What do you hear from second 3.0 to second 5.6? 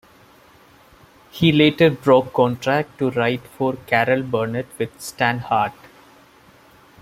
write for Carol Burnett with Stan